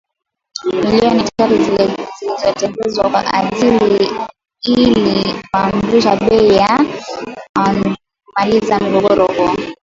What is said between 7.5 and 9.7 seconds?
na kumaliza mgogoro huo